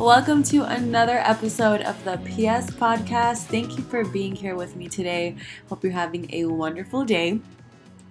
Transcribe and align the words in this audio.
Welcome 0.00 0.42
to 0.44 0.62
another 0.64 1.18
episode 1.18 1.82
of 1.82 2.02
the 2.04 2.16
PS 2.24 2.70
Podcast. 2.70 3.44
Thank 3.48 3.76
you 3.76 3.84
for 3.84 4.02
being 4.02 4.34
here 4.34 4.56
with 4.56 4.74
me 4.74 4.88
today. 4.88 5.36
Hope 5.68 5.84
you're 5.84 5.92
having 5.92 6.26
a 6.32 6.46
wonderful 6.46 7.04
day 7.04 7.38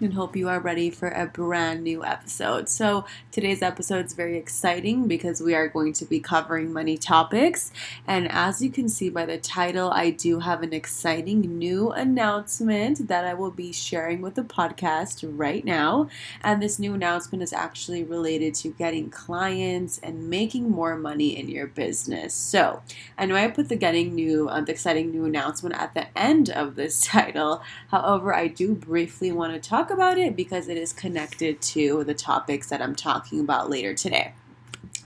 and 0.02 0.13
hope 0.13 0.35
you 0.35 0.48
are 0.48 0.59
ready 0.59 0.89
for 0.89 1.09
a 1.09 1.26
brand 1.26 1.84
new 1.84 2.05
episode. 2.05 2.70
So, 2.70 3.05
today's 3.31 3.62
episode 3.62 4.05
is 4.05 4.13
very 4.13 4.38
exciting 4.38 5.07
because 5.07 5.41
we 5.41 5.53
are 5.53 5.67
going 5.67 5.94
to 5.94 6.05
be 6.05 6.20
covering 6.20 6.71
many 6.71 6.98
topics. 6.98 7.71
And 8.07 8.31
as 8.31 8.62
you 8.62 8.70
can 8.70 8.88
see 8.88 9.09
by 9.09 9.26
the 9.26 9.38
title, 9.38 9.91
I 9.91 10.12
do 10.12 10.40
have 10.40 10.63
an 10.63 10.73
exciting 10.73 11.41
new 11.41 11.91
announcement 11.91 13.07
that 13.07 13.26
I 13.26 13.34
will 13.34 13.52
be 13.52 13.73
sharing 13.73 14.21
with 14.21 14.35
the 14.35 14.43
podcast 14.43 15.26
right 15.27 15.66
now. 15.66 16.09
And 16.41 16.62
this 16.62 16.79
new 16.79 16.93
announcement 16.93 17.43
is 17.43 17.52
actually 17.52 18.04
related 18.04 18.55
to 18.55 18.70
getting 18.70 19.09
clients 19.09 19.99
and 19.99 20.29
making 20.29 20.70
more 20.70 20.95
money 20.95 21.38
in 21.38 21.49
your 21.49 21.68
business. 21.68 22.34
So, 22.34 22.82
I 23.18 23.26
know 23.26 23.35
I 23.35 23.49
put 23.49 23.70
the 23.70 23.76
getting 23.76 24.16
new, 24.16 24.48
uh, 24.48 24.62
the 24.62 24.71
exciting 24.71 25.12
new 25.12 25.26
announcement 25.26 25.76
at 25.76 25.93
the 25.93 26.18
end 26.18 26.49
of 26.49 26.76
this 26.76 27.05
title. 27.05 27.62
However, 27.90 28.34
I 28.34 28.48
do 28.48 28.76
briefly 28.76 29.32
want 29.32 29.54
to 29.54 29.70
talk 29.70 29.88
about 29.90 30.18
it 30.18 30.35
because 30.35 30.68
it 30.68 30.77
is 30.77 30.93
connected 30.93 31.62
to 31.62 32.04
the 32.04 32.13
topics 32.13 32.70
that 32.70 32.82
I'm 32.82 32.95
talking 32.95 33.40
about 33.40 33.70
later 33.70 33.93
today. 33.93 34.34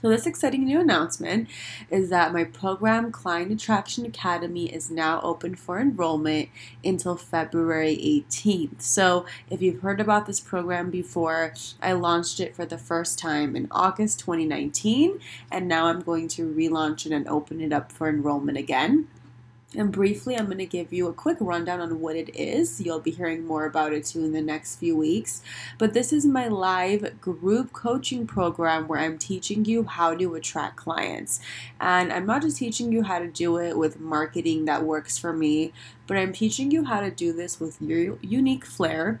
So, 0.04 0.10
this 0.10 0.26
exciting 0.26 0.66
new 0.66 0.80
announcement 0.80 1.48
is 1.90 2.10
that 2.10 2.34
my 2.34 2.44
program, 2.44 3.10
Client 3.10 3.50
Attraction 3.50 4.04
Academy, 4.04 4.66
is 4.66 4.90
now 4.90 5.18
open 5.22 5.54
for 5.54 5.80
enrollment 5.80 6.50
until 6.84 7.16
February 7.16 7.96
18th. 7.96 8.82
So, 8.82 9.24
if 9.48 9.62
you've 9.62 9.80
heard 9.80 10.02
about 10.02 10.26
this 10.26 10.40
program 10.40 10.90
before, 10.90 11.54
I 11.80 11.94
launched 11.94 12.38
it 12.38 12.54
for 12.54 12.66
the 12.66 12.76
first 12.76 13.18
time 13.18 13.56
in 13.56 13.66
August 13.70 14.20
2019, 14.20 15.20
and 15.50 15.66
now 15.66 15.86
I'm 15.86 16.00
going 16.00 16.28
to 16.28 16.52
relaunch 16.52 17.06
it 17.06 17.12
and 17.12 17.26
open 17.26 17.62
it 17.62 17.72
up 17.72 17.90
for 17.90 18.06
enrollment 18.06 18.58
again. 18.58 19.08
And 19.76 19.90
briefly, 19.90 20.36
I'm 20.36 20.46
going 20.46 20.58
to 20.58 20.66
give 20.66 20.92
you 20.92 21.08
a 21.08 21.12
quick 21.12 21.38
rundown 21.40 21.80
on 21.80 22.00
what 22.00 22.16
it 22.16 22.34
is. 22.34 22.80
You'll 22.80 23.00
be 23.00 23.10
hearing 23.10 23.44
more 23.46 23.66
about 23.66 23.92
it 23.92 24.04
too 24.04 24.24
in 24.24 24.32
the 24.32 24.40
next 24.40 24.76
few 24.76 24.96
weeks. 24.96 25.42
But 25.78 25.94
this 25.94 26.12
is 26.12 26.24
my 26.24 26.48
live 26.48 27.20
group 27.20 27.72
coaching 27.72 28.26
program 28.26 28.86
where 28.86 29.00
I'm 29.00 29.18
teaching 29.18 29.64
you 29.64 29.84
how 29.84 30.14
to 30.14 30.34
attract 30.34 30.76
clients. 30.76 31.40
And 31.80 32.12
I'm 32.12 32.26
not 32.26 32.42
just 32.42 32.58
teaching 32.58 32.92
you 32.92 33.02
how 33.02 33.18
to 33.18 33.26
do 33.26 33.58
it 33.58 33.76
with 33.76 33.98
marketing 33.98 34.64
that 34.66 34.84
works 34.84 35.18
for 35.18 35.32
me, 35.32 35.72
but 36.06 36.16
I'm 36.16 36.32
teaching 36.32 36.70
you 36.70 36.84
how 36.84 37.00
to 37.00 37.10
do 37.10 37.32
this 37.32 37.58
with 37.58 37.80
your 37.82 38.18
unique 38.22 38.64
flair 38.64 39.20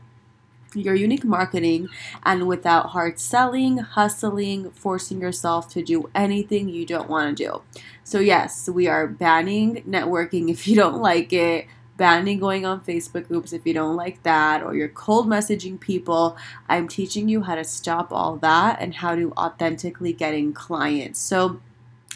your 0.74 0.94
unique 0.94 1.24
marketing 1.24 1.88
and 2.24 2.46
without 2.46 2.90
hard 2.90 3.18
selling, 3.18 3.78
hustling, 3.78 4.70
forcing 4.70 5.20
yourself 5.20 5.68
to 5.70 5.82
do 5.82 6.10
anything 6.14 6.68
you 6.68 6.86
don't 6.86 7.08
want 7.08 7.36
to 7.36 7.44
do. 7.44 7.62
So, 8.02 8.20
yes, 8.20 8.68
we 8.68 8.86
are 8.86 9.06
banning 9.06 9.82
networking 9.88 10.50
if 10.50 10.68
you 10.68 10.76
don't 10.76 11.00
like 11.00 11.32
it, 11.32 11.66
banning 11.96 12.38
going 12.40 12.66
on 12.66 12.80
Facebook 12.80 13.28
groups 13.28 13.52
if 13.52 13.66
you 13.66 13.72
don't 13.72 13.96
like 13.96 14.22
that, 14.24 14.62
or 14.62 14.74
you're 14.74 14.88
cold 14.88 15.26
messaging 15.26 15.78
people. 15.78 16.36
I'm 16.68 16.88
teaching 16.88 17.28
you 17.28 17.42
how 17.42 17.54
to 17.54 17.64
stop 17.64 18.12
all 18.12 18.36
that 18.36 18.80
and 18.80 18.94
how 18.94 19.14
to 19.14 19.32
authentically 19.32 20.12
getting 20.12 20.52
clients. 20.52 21.18
So, 21.20 21.60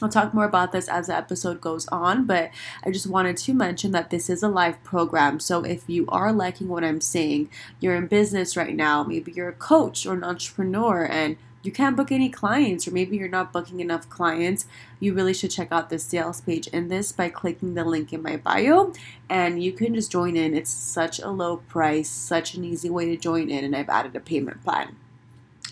I'll 0.00 0.08
talk 0.08 0.32
more 0.32 0.44
about 0.44 0.70
this 0.70 0.88
as 0.88 1.08
the 1.08 1.16
episode 1.16 1.60
goes 1.60 1.88
on, 1.88 2.24
but 2.24 2.50
I 2.84 2.92
just 2.92 3.08
wanted 3.08 3.36
to 3.38 3.54
mention 3.54 3.90
that 3.92 4.10
this 4.10 4.30
is 4.30 4.42
a 4.44 4.48
live 4.48 4.82
program. 4.84 5.40
So 5.40 5.64
if 5.64 5.88
you 5.88 6.06
are 6.08 6.32
liking 6.32 6.68
what 6.68 6.84
I'm 6.84 7.00
saying, 7.00 7.50
you're 7.80 7.96
in 7.96 8.06
business 8.06 8.56
right 8.56 8.76
now, 8.76 9.02
maybe 9.02 9.32
you're 9.32 9.48
a 9.48 9.52
coach 9.52 10.06
or 10.06 10.14
an 10.14 10.22
entrepreneur 10.22 11.04
and 11.04 11.36
you 11.64 11.72
can't 11.72 11.96
book 11.96 12.12
any 12.12 12.28
clients, 12.28 12.86
or 12.86 12.92
maybe 12.92 13.16
you're 13.16 13.28
not 13.28 13.52
booking 13.52 13.80
enough 13.80 14.08
clients, 14.08 14.66
you 15.00 15.12
really 15.12 15.34
should 15.34 15.50
check 15.50 15.72
out 15.72 15.90
the 15.90 15.98
sales 15.98 16.40
page 16.40 16.68
in 16.68 16.86
this 16.86 17.10
by 17.10 17.28
clicking 17.28 17.74
the 17.74 17.84
link 17.84 18.12
in 18.12 18.22
my 18.22 18.36
bio 18.36 18.92
and 19.28 19.60
you 19.62 19.72
can 19.72 19.94
just 19.94 20.12
join 20.12 20.36
in. 20.36 20.54
It's 20.54 20.70
such 20.70 21.18
a 21.18 21.28
low 21.28 21.56
price, 21.56 22.08
such 22.08 22.54
an 22.54 22.64
easy 22.64 22.88
way 22.88 23.06
to 23.06 23.16
join 23.16 23.50
in, 23.50 23.64
and 23.64 23.74
I've 23.74 23.88
added 23.88 24.14
a 24.14 24.20
payment 24.20 24.62
plan. 24.62 24.94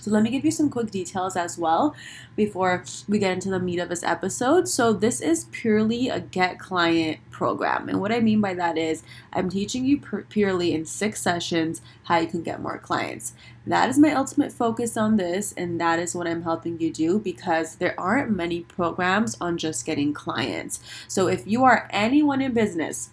So 0.06 0.12
let 0.12 0.22
me 0.22 0.31
give 0.31 0.44
you 0.44 0.53
some 0.53 0.71
quick 0.71 0.93
details 0.93 1.34
as 1.34 1.59
well 1.59 1.97
before 2.37 2.84
we 3.09 3.19
get 3.19 3.33
into 3.33 3.50
the 3.50 3.59
meat 3.59 3.81
of 3.81 3.89
this 3.89 4.05
episode. 4.05 4.69
So 4.69 4.93
this 4.93 5.21
is 5.21 5.47
purely 5.50 6.09
a 6.09 6.21
get 6.21 6.61
client 6.61 7.19
program. 7.33 7.89
And 7.89 8.00
what 8.00 8.12
I 8.12 8.21
mean 8.21 8.41
by 8.41 8.55
that 8.55 8.78
is 8.78 9.03
I'm 9.33 9.50
teaching 9.50 9.84
you 9.84 9.99
purely 10.28 10.72
in 10.72 10.84
six 10.84 11.21
sessions 11.21 11.83
how 12.05 12.19
you 12.19 12.28
can 12.28 12.44
get 12.44 12.62
more 12.62 12.78
clients. 12.78 13.34
That 13.67 13.89
is 13.89 13.99
my 13.99 14.12
ultimate 14.12 14.53
focus 14.53 14.97
on 14.97 15.17
this, 15.17 15.53
and 15.56 15.81
that 15.81 15.99
is 15.99 16.15
what 16.15 16.28
I'm 16.28 16.43
helping 16.43 16.78
you 16.78 16.93
do 16.93 17.19
because 17.19 17.75
there 17.75 17.99
aren't 17.99 18.31
many 18.31 18.61
programs 18.61 19.37
on 19.41 19.59
just 19.59 19.84
getting 19.84 20.15
clients. 20.15 20.78
So 21.09 21.27
if 21.27 21.49
you 21.49 21.65
are 21.65 21.88
anyone 21.91 22.41
in 22.41 22.55
business, 22.55 23.11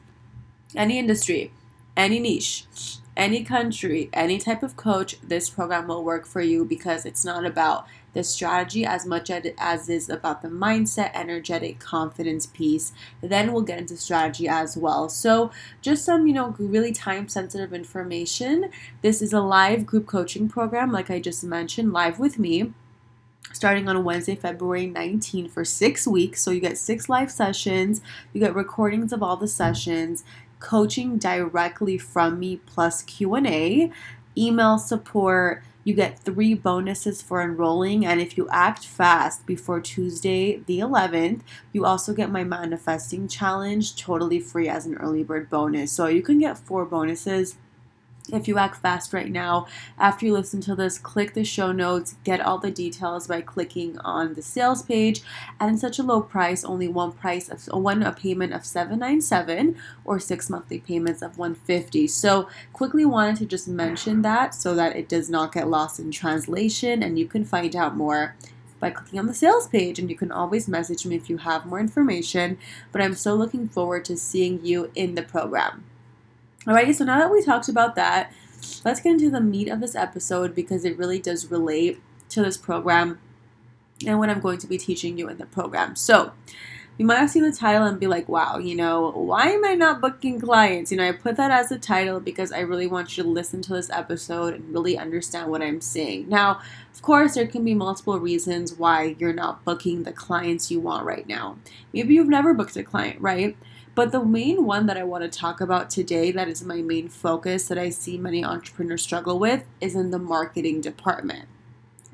any 0.75 0.99
industry, 0.99 1.53
any 1.97 2.19
niche, 2.19 2.67
any 3.15 3.43
country, 3.43 4.09
any 4.13 4.39
type 4.39 4.63
of 4.63 4.75
coach, 4.75 5.15
this 5.21 5.49
program 5.49 5.87
will 5.87 6.03
work 6.03 6.25
for 6.25 6.41
you 6.41 6.65
because 6.65 7.05
it's 7.05 7.23
not 7.23 7.45
about 7.45 7.85
the 8.13 8.23
strategy 8.23 8.85
as 8.85 9.05
much 9.05 9.29
as 9.29 9.89
is 9.89 10.09
about 10.09 10.41
the 10.41 10.47
mindset, 10.47 11.11
energetic 11.13 11.79
confidence 11.79 12.45
piece. 12.45 12.93
Then 13.21 13.51
we'll 13.51 13.63
get 13.63 13.79
into 13.79 13.97
strategy 13.97 14.47
as 14.47 14.77
well. 14.77 15.09
So, 15.09 15.51
just 15.81 16.05
some, 16.05 16.27
you 16.27 16.33
know, 16.33 16.55
really 16.59 16.91
time 16.91 17.27
sensitive 17.27 17.73
information. 17.73 18.69
This 19.01 19.21
is 19.21 19.33
a 19.33 19.41
live 19.41 19.85
group 19.85 20.05
coaching 20.05 20.47
program, 20.47 20.91
like 20.91 21.09
I 21.09 21.19
just 21.19 21.43
mentioned, 21.43 21.93
live 21.93 22.19
with 22.19 22.37
me 22.39 22.73
starting 23.51 23.87
on 23.87 24.03
Wednesday, 24.03 24.35
February 24.35 24.87
19 24.87 25.47
for 25.47 25.63
six 25.63 26.07
weeks. 26.07 26.41
So 26.41 26.49
you 26.49 26.59
get 26.59 26.77
six 26.77 27.07
live 27.07 27.31
sessions, 27.31 28.01
you 28.33 28.39
get 28.39 28.55
recordings 28.55 29.13
of 29.13 29.21
all 29.21 29.37
the 29.37 29.47
sessions, 29.47 30.23
coaching 30.63 31.17
directly 31.19 31.97
from 31.97 32.39
me 32.39 32.57
plus 32.65 33.03
Q&A, 33.03 33.91
email 34.35 34.79
support, 34.79 35.61
you 35.83 35.93
get 35.93 36.19
three 36.19 36.53
bonuses 36.53 37.21
for 37.21 37.41
enrolling 37.41 38.05
and 38.05 38.21
if 38.21 38.37
you 38.37 38.47
act 38.49 38.85
fast 38.85 39.45
before 39.45 39.81
Tuesday 39.81 40.63
the 40.65 40.79
11th, 40.79 41.41
you 41.73 41.85
also 41.85 42.13
get 42.13 42.31
my 42.31 42.43
manifesting 42.43 43.27
challenge 43.27 43.97
totally 43.97 44.39
free 44.39 44.69
as 44.69 44.85
an 44.85 44.95
early 44.95 45.23
bird 45.23 45.49
bonus. 45.49 45.91
So 45.91 46.07
you 46.07 46.21
can 46.21 46.39
get 46.39 46.57
four 46.57 46.85
bonuses 46.85 47.57
if 48.31 48.47
you 48.47 48.57
act 48.57 48.77
fast 48.77 49.11
right 49.11 49.29
now, 49.29 49.67
after 49.99 50.25
you 50.25 50.33
listen 50.33 50.61
to 50.61 50.75
this, 50.75 50.97
click 50.97 51.33
the 51.33 51.43
show 51.43 51.73
notes, 51.73 52.15
get 52.23 52.39
all 52.39 52.57
the 52.57 52.71
details 52.71 53.27
by 53.27 53.41
clicking 53.41 53.97
on 53.99 54.33
the 54.33 54.41
sales 54.41 54.81
page. 54.81 55.21
And 55.59 55.77
such 55.77 55.99
a 55.99 56.03
low 56.03 56.21
price, 56.21 56.63
only 56.63 56.87
one 56.87 57.11
price 57.11 57.49
of 57.49 57.65
one 57.67 58.01
a 58.01 58.13
payment 58.13 58.53
of 58.53 58.65
797 58.65 59.77
or 60.05 60.19
six 60.19 60.49
monthly 60.49 60.79
payments 60.79 61.21
of 61.21 61.37
150. 61.37 62.07
So 62.07 62.47
quickly 62.71 63.05
wanted 63.05 63.37
to 63.37 63.45
just 63.45 63.67
mention 63.67 64.21
that 64.21 64.55
so 64.55 64.73
that 64.75 64.95
it 64.95 65.09
does 65.09 65.29
not 65.29 65.53
get 65.53 65.67
lost 65.67 65.99
in 65.99 66.09
translation 66.11 67.03
and 67.03 67.19
you 67.19 67.27
can 67.27 67.43
find 67.43 67.75
out 67.75 67.97
more 67.97 68.35
by 68.79 68.89
clicking 68.89 69.19
on 69.19 69.27
the 69.27 69.33
sales 69.33 69.67
page 69.67 69.99
and 69.99 70.09
you 70.09 70.15
can 70.15 70.31
always 70.31 70.67
message 70.67 71.05
me 71.05 71.15
if 71.15 71.29
you 71.29 71.37
have 71.37 71.65
more 71.65 71.79
information. 71.79 72.57
But 72.93 73.01
I'm 73.01 73.15
so 73.15 73.35
looking 73.35 73.67
forward 73.67 74.05
to 74.05 74.15
seeing 74.15 74.65
you 74.65 74.91
in 74.95 75.15
the 75.15 75.23
program. 75.23 75.83
Alrighty, 76.65 76.95
so 76.95 77.03
now 77.03 77.19
that 77.19 77.31
we 77.31 77.43
talked 77.43 77.67
about 77.67 77.95
that, 77.95 78.31
let's 78.85 79.01
get 79.01 79.11
into 79.11 79.29
the 79.29 79.41
meat 79.41 79.67
of 79.67 79.81
this 79.81 79.95
episode 79.95 80.55
because 80.55 80.85
it 80.85 80.97
really 80.97 81.19
does 81.19 81.51
relate 81.51 82.01
to 82.29 82.41
this 82.41 82.55
program 82.55 83.19
and 84.07 84.17
what 84.17 84.29
I'm 84.29 84.39
going 84.39 84.59
to 84.59 84.67
be 84.67 84.77
teaching 84.77 85.17
you 85.17 85.27
in 85.27 85.37
the 85.37 85.45
program. 85.45 85.97
So, 85.97 86.31
you 86.97 87.05
might 87.05 87.17
have 87.17 87.31
seen 87.31 87.41
the 87.41 87.51
title 87.51 87.85
and 87.85 87.99
be 87.99 88.05
like, 88.05 88.29
wow, 88.29 88.59
you 88.59 88.75
know, 88.75 89.11
why 89.11 89.47
am 89.47 89.65
I 89.65 89.73
not 89.73 89.99
booking 89.99 90.39
clients? 90.39 90.91
You 90.91 90.97
know, 90.97 91.07
I 91.07 91.11
put 91.11 91.37
that 91.37 91.49
as 91.49 91.71
a 91.71 91.79
title 91.79 92.19
because 92.19 92.51
I 92.51 92.59
really 92.59 92.85
want 92.85 93.17
you 93.17 93.23
to 93.23 93.29
listen 93.29 93.63
to 93.63 93.73
this 93.73 93.89
episode 93.89 94.53
and 94.53 94.71
really 94.71 94.97
understand 94.97 95.49
what 95.49 95.63
I'm 95.63 95.81
saying. 95.81 96.29
Now, 96.29 96.61
of 96.93 97.01
course, 97.01 97.33
there 97.33 97.47
can 97.47 97.65
be 97.65 97.73
multiple 97.73 98.19
reasons 98.19 98.75
why 98.75 99.15
you're 99.17 99.33
not 99.33 99.65
booking 99.65 100.03
the 100.03 100.13
clients 100.13 100.69
you 100.69 100.79
want 100.79 101.05
right 101.05 101.27
now. 101.27 101.57
Maybe 101.93 102.13
you've 102.13 102.27
never 102.27 102.53
booked 102.53 102.77
a 102.77 102.83
client, 102.83 103.19
right? 103.19 103.57
But 103.95 104.11
the 104.11 104.23
main 104.23 104.65
one 104.65 104.87
that 104.87 104.97
I 104.97 105.03
want 105.03 105.23
to 105.23 105.39
talk 105.39 105.61
about 105.61 105.89
today, 105.89 106.31
that 106.31 106.47
is 106.47 106.63
my 106.63 106.81
main 106.81 107.09
focus 107.09 107.67
that 107.67 107.77
I 107.77 107.89
see 107.89 108.17
many 108.17 108.43
entrepreneurs 108.43 109.03
struggle 109.03 109.37
with, 109.37 109.65
is 109.79 109.93
in 109.93 110.09
the 110.09 110.19
marketing 110.19 110.81
department. 110.81 111.47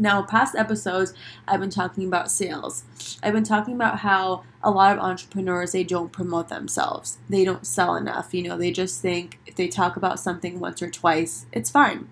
Now, 0.02 0.22
past 0.22 0.56
episodes, 0.56 1.14
I've 1.46 1.60
been 1.60 1.70
talking 1.70 2.06
about 2.06 2.32
sales. 2.32 2.84
I've 3.22 3.34
been 3.34 3.44
talking 3.44 3.76
about 3.76 4.00
how 4.00 4.44
a 4.64 4.72
lot 4.72 4.98
of 4.98 5.04
entrepreneurs 5.04 5.74
they 5.74 5.84
don't 5.84 6.12
promote 6.12 6.48
themselves. 6.48 7.18
They 7.30 7.44
don't 7.44 7.68
sell 7.68 7.96
enough. 7.96 8.34
You 8.34 8.44
know, 8.44 8.58
they 8.58 8.72
just 8.72 9.02
think 9.02 9.40
if 9.46 9.56
they 9.56 9.68
talk 9.68 9.98
about 9.98 10.20
something 10.20 10.60
once 10.60 10.82
or 10.82 10.90
twice, 10.90 11.48
it's 11.52 11.70
fine. 11.70 12.08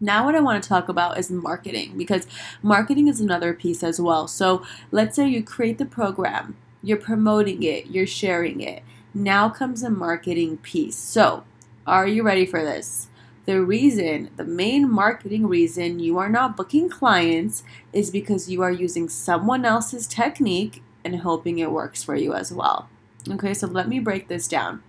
Now, 0.00 0.24
what 0.24 0.34
I 0.34 0.40
want 0.40 0.62
to 0.62 0.68
talk 0.68 0.88
about 0.88 1.18
is 1.18 1.30
marketing 1.30 1.96
because 1.96 2.26
marketing 2.62 3.06
is 3.06 3.20
another 3.20 3.52
piece 3.52 3.84
as 3.84 4.00
well. 4.00 4.26
So, 4.26 4.64
let's 4.90 5.14
say 5.14 5.28
you 5.28 5.44
create 5.44 5.78
the 5.78 5.84
program, 5.84 6.56
you're 6.82 6.96
promoting 6.96 7.62
it, 7.62 7.86
you're 7.86 8.06
sharing 8.06 8.60
it. 8.60 8.82
Now 9.12 9.48
comes 9.48 9.82
the 9.82 9.90
marketing 9.90 10.58
piece. 10.58 10.96
So, 10.96 11.44
are 11.86 12.06
you 12.06 12.22
ready 12.22 12.46
for 12.46 12.62
this? 12.62 13.08
The 13.46 13.60
reason, 13.60 14.30
the 14.36 14.44
main 14.44 14.90
marketing 14.90 15.46
reason 15.46 15.98
you 15.98 16.18
are 16.18 16.28
not 16.28 16.56
booking 16.56 16.88
clients 16.88 17.64
is 17.92 18.10
because 18.10 18.50
you 18.50 18.62
are 18.62 18.70
using 18.70 19.08
someone 19.08 19.64
else's 19.64 20.06
technique 20.06 20.82
and 21.04 21.16
hoping 21.16 21.58
it 21.58 21.72
works 21.72 22.04
for 22.04 22.14
you 22.14 22.34
as 22.34 22.52
well. 22.52 22.88
Okay, 23.28 23.54
so 23.54 23.66
let 23.66 23.88
me 23.88 23.98
break 23.98 24.28
this 24.28 24.46
down. 24.46 24.82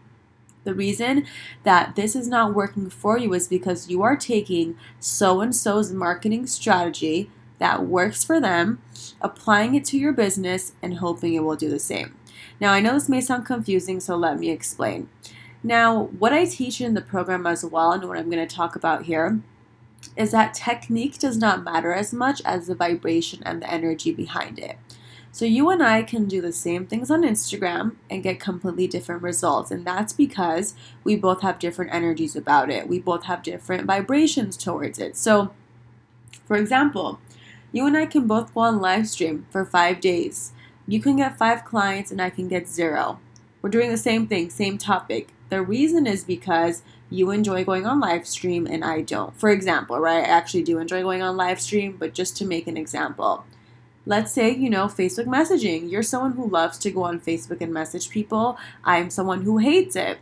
The 0.64 0.76
reason 0.76 1.26
that 1.64 1.96
this 1.96 2.16
is 2.16 2.28
not 2.28 2.54
working 2.54 2.90
for 2.90 3.18
you 3.18 3.34
is 3.34 3.48
because 3.48 3.90
you 3.90 4.04
are 4.04 4.16
taking 4.16 4.78
so 5.00 5.42
and 5.42 5.56
so's 5.56 5.92
marketing 5.92 6.46
strategy 6.46 7.32
that 7.62 7.86
works 7.86 8.24
for 8.24 8.42
them, 8.42 8.82
applying 9.22 9.76
it 9.76 9.86
to 9.86 9.98
your 9.98 10.14
business, 10.14 10.74
and 10.82 10.98
hoping 10.98 11.36
it 11.36 11.44
will 11.44 11.56
do 11.56 11.70
the 11.70 11.78
same. 11.78 12.16
Now, 12.60 12.74
I 12.74 12.82
know 12.82 12.94
this 12.94 13.08
may 13.08 13.22
sound 13.22 13.46
confusing, 13.46 14.00
so 14.00 14.16
let 14.16 14.40
me 14.40 14.50
explain. 14.50 15.10
Now, 15.64 16.06
what 16.18 16.34
I 16.34 16.46
teach 16.46 16.82
in 16.82 16.96
the 16.96 17.02
program 17.02 17.46
as 17.46 17.64
well, 17.64 17.92
and 17.92 18.04
what 18.06 18.18
I'm 18.18 18.32
going 18.32 18.46
to 18.46 18.56
talk 18.56 18.76
about 18.76 19.04
here, 19.04 19.42
is 20.18 20.32
that 20.32 20.56
technique 20.56 21.20
does 21.20 21.38
not 21.38 21.64
matter 21.64 21.94
as 21.94 22.12
much 22.12 22.42
as 22.44 22.66
the 22.66 22.74
vibration 22.74 23.44
and 23.46 23.62
the 23.62 23.72
energy 23.72 24.12
behind 24.12 24.58
it. 24.58 24.78
So, 25.32 25.46
you 25.46 25.70
and 25.70 25.84
I 25.84 26.02
can 26.02 26.26
do 26.26 26.42
the 26.42 26.52
same 26.52 26.88
things 26.88 27.12
on 27.12 27.22
Instagram 27.22 27.96
and 28.10 28.24
get 28.24 28.40
completely 28.40 28.88
different 28.88 29.22
results. 29.22 29.70
And 29.70 29.86
that's 29.86 30.14
because 30.14 30.74
we 31.04 31.16
both 31.16 31.44
have 31.44 31.60
different 31.60 31.94
energies 31.94 32.36
about 32.36 32.72
it. 32.72 32.88
We 32.88 32.98
both 32.98 33.26
have 33.26 33.44
different 33.44 33.86
vibrations 33.86 34.58
towards 34.58 34.98
it. 34.98 35.16
So, 35.16 35.54
for 36.48 36.58
example, 36.58 37.20
you 37.72 37.86
and 37.88 37.96
I 37.96 38.06
can 38.06 38.28
both 38.28 38.54
go 38.54 38.62
on 38.62 38.82
live 38.82 39.08
stream 39.08 39.46
for 39.50 39.66
five 39.66 40.02
days. 40.02 40.52
You 40.88 41.00
can 41.02 41.18
get 41.18 41.38
five 41.38 41.64
clients 41.64 42.12
and 42.12 42.22
I 42.22 42.30
can 42.30 42.48
get 42.48 42.68
zero. 42.68 43.20
We're 43.62 43.70
doing 43.70 43.92
the 43.92 43.98
same 43.98 44.28
thing, 44.28 44.50
same 44.50 44.78
topic. 44.78 45.30
The 45.50 45.62
reason 45.62 46.08
is 46.08 46.24
because 46.24 46.82
you 47.10 47.32
enjoy 47.32 47.64
going 47.64 47.86
on 47.86 48.00
live 48.00 48.28
stream 48.28 48.66
and 48.66 48.84
I 48.84 49.02
don't. 49.02 49.38
For 49.40 49.50
example, 49.50 50.00
right? 50.00 50.24
I 50.24 50.28
actually 50.28 50.64
do 50.64 50.80
enjoy 50.80 51.02
going 51.02 51.22
on 51.22 51.38
live 51.38 51.62
stream, 51.62 51.98
but 51.98 52.14
just 52.14 52.36
to 52.38 52.46
make 52.46 52.68
an 52.68 52.78
example. 52.78 53.46
Let's 54.06 54.32
say, 54.32 54.50
you 54.56 54.70
know, 54.70 54.88
Facebook 54.88 55.26
messaging. 55.26 55.92
You're 55.92 56.04
someone 56.04 56.32
who 56.34 56.50
loves 56.50 56.78
to 56.80 56.92
go 56.92 57.04
on 57.04 57.20
Facebook 57.20 57.62
and 57.62 57.74
message 57.74 58.10
people. 58.10 58.58
I'm 58.84 59.10
someone 59.10 59.44
who 59.44 59.60
hates 59.60 59.96
it. 59.96 60.18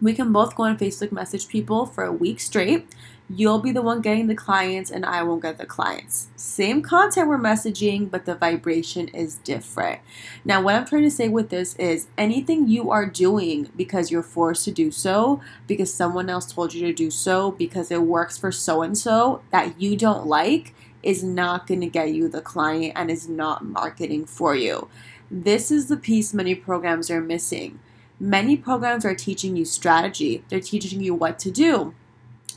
We 0.00 0.14
can 0.14 0.32
both 0.32 0.54
go 0.54 0.62
on 0.62 0.78
Facebook 0.78 1.10
message 1.10 1.48
people 1.48 1.84
for 1.84 2.04
a 2.04 2.12
week 2.12 2.38
straight 2.38 2.86
you'll 3.30 3.58
be 3.58 3.72
the 3.72 3.82
one 3.82 4.00
getting 4.00 4.26
the 4.26 4.34
clients 4.34 4.90
and 4.90 5.04
I 5.04 5.22
won't 5.22 5.42
get 5.42 5.58
the 5.58 5.66
clients. 5.66 6.28
Same 6.36 6.80
content 6.80 7.28
we're 7.28 7.38
messaging, 7.38 8.10
but 8.10 8.24
the 8.24 8.34
vibration 8.34 9.08
is 9.08 9.36
different. 9.36 10.00
Now, 10.44 10.62
what 10.62 10.74
I'm 10.74 10.86
trying 10.86 11.02
to 11.02 11.10
say 11.10 11.28
with 11.28 11.50
this 11.50 11.76
is 11.76 12.08
anything 12.16 12.68
you 12.68 12.90
are 12.90 13.04
doing 13.04 13.68
because 13.76 14.10
you're 14.10 14.22
forced 14.22 14.64
to 14.64 14.70
do 14.70 14.90
so, 14.90 15.42
because 15.66 15.92
someone 15.92 16.30
else 16.30 16.52
told 16.52 16.72
you 16.72 16.86
to 16.86 16.92
do 16.92 17.10
so, 17.10 17.50
because 17.52 17.90
it 17.90 18.02
works 18.02 18.38
for 18.38 18.50
so 18.50 18.82
and 18.82 18.96
so 18.96 19.42
that 19.50 19.80
you 19.80 19.96
don't 19.96 20.26
like, 20.26 20.74
is 21.02 21.22
not 21.22 21.66
going 21.66 21.80
to 21.80 21.86
get 21.86 22.12
you 22.12 22.28
the 22.28 22.40
client 22.40 22.92
and 22.96 23.10
is 23.10 23.28
not 23.28 23.64
marketing 23.64 24.24
for 24.24 24.54
you. 24.56 24.88
This 25.30 25.70
is 25.70 25.88
the 25.88 25.96
piece 25.96 26.32
many 26.32 26.54
programs 26.54 27.10
are 27.10 27.20
missing. 27.20 27.78
Many 28.18 28.56
programs 28.56 29.04
are 29.04 29.14
teaching 29.14 29.56
you 29.56 29.64
strategy, 29.64 30.42
they're 30.48 30.60
teaching 30.60 31.02
you 31.02 31.14
what 31.14 31.38
to 31.40 31.50
do 31.50 31.94